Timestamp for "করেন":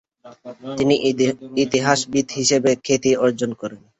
3.61-3.79